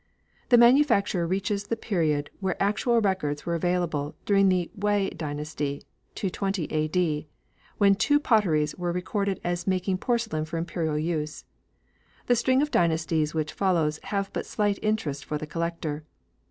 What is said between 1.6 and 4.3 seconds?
the period where actual records were available